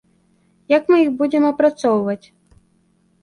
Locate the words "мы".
0.91-0.97